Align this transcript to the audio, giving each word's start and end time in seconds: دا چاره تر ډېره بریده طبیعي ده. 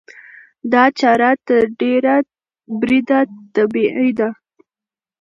دا 0.71 0.83
چاره 0.99 1.31
تر 1.47 1.63
ډېره 1.79 2.15
بریده 2.79 3.19
طبیعي 3.53 4.11
ده. 4.19 4.29